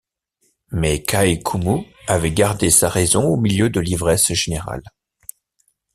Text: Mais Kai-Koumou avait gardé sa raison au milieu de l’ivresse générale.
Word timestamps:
Mais 0.71 1.03
Kai-Koumou 1.03 1.85
avait 2.07 2.31
gardé 2.31 2.71
sa 2.71 2.89
raison 2.89 3.23
au 3.25 3.37
milieu 3.37 3.69
de 3.69 3.79
l’ivresse 3.79 4.33
générale. 4.33 4.81